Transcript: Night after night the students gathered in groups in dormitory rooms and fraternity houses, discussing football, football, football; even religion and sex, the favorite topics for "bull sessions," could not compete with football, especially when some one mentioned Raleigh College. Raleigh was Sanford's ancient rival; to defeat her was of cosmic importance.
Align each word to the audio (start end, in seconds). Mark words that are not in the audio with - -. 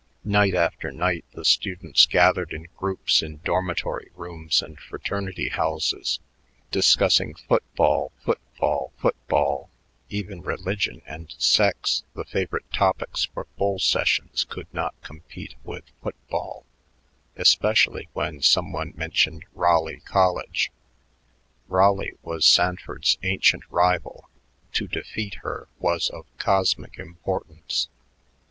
Night 0.25 0.55
after 0.55 0.91
night 0.91 1.25
the 1.33 1.45
students 1.45 2.07
gathered 2.07 2.53
in 2.53 2.65
groups 2.75 3.21
in 3.21 3.37
dormitory 3.45 4.09
rooms 4.15 4.63
and 4.63 4.79
fraternity 4.79 5.49
houses, 5.49 6.19
discussing 6.71 7.35
football, 7.35 8.11
football, 8.23 8.93
football; 8.97 9.69
even 10.09 10.41
religion 10.41 11.03
and 11.05 11.35
sex, 11.37 12.01
the 12.15 12.25
favorite 12.25 12.65
topics 12.73 13.25
for 13.25 13.45
"bull 13.59 13.77
sessions," 13.77 14.43
could 14.43 14.65
not 14.73 14.99
compete 15.03 15.53
with 15.63 15.83
football, 16.01 16.65
especially 17.35 18.09
when 18.13 18.41
some 18.41 18.71
one 18.71 18.93
mentioned 18.95 19.45
Raleigh 19.53 20.01
College. 20.03 20.71
Raleigh 21.67 22.17
was 22.23 22.43
Sanford's 22.43 23.19
ancient 23.21 23.65
rival; 23.69 24.31
to 24.73 24.87
defeat 24.87 25.35
her 25.43 25.67
was 25.77 26.09
of 26.09 26.25
cosmic 26.39 26.97
importance. 26.97 27.87